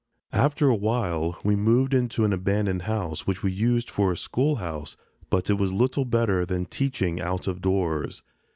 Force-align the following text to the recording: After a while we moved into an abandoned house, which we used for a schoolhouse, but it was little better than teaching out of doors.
After 0.33 0.67
a 0.67 0.75
while 0.75 1.39
we 1.43 1.55
moved 1.55 1.93
into 1.93 2.25
an 2.25 2.33
abandoned 2.33 2.81
house, 2.81 3.27
which 3.27 3.43
we 3.43 3.51
used 3.51 3.87
for 3.87 4.11
a 4.11 4.17
schoolhouse, 4.17 4.97
but 5.29 5.47
it 5.47 5.59
was 5.59 5.71
little 5.71 6.05
better 6.05 6.43
than 6.43 6.65
teaching 6.65 7.21
out 7.21 7.45
of 7.47 7.61
doors. 7.61 8.23